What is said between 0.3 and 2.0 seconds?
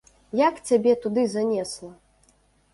Як цябе туды занесла?